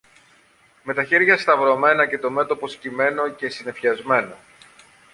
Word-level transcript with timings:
με 0.83 0.93
τα 0.93 1.03
χέρια 1.03 1.37
σταυρωμένα 1.37 2.07
και 2.07 2.17
το 2.17 2.29
μέτωπο 2.31 2.67
σκυμμένο 2.67 3.29
και 3.29 3.49
συννεφιασμένο 3.49 4.35